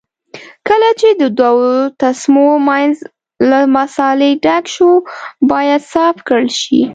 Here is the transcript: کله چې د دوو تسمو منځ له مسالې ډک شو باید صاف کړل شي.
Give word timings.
کله 0.67 0.89
چې 0.99 1.09
د 1.21 1.23
دوو 1.39 1.71
تسمو 2.01 2.47
منځ 2.67 2.95
له 3.49 3.59
مسالې 3.75 4.31
ډک 4.43 4.65
شو 4.75 4.89
باید 5.51 5.81
صاف 5.93 6.15
کړل 6.27 6.49
شي. 6.61 6.81